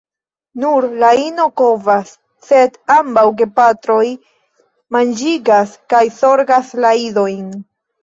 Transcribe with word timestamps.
Nur 0.61 0.85
la 1.03 1.11
ino 1.23 1.45
kovas, 1.61 2.15
sed 2.47 2.81
ambaŭ 2.95 3.27
gepatroj 3.43 4.01
manĝigas 4.99 5.81
kaj 5.97 6.05
zorgas 6.21 6.77
la 6.85 6.99
idojn. 7.09 7.51